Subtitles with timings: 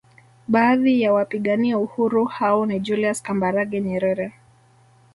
[0.47, 4.33] Baadhi ya wapigania uhuru hao ni Julius Kambarage Nyerere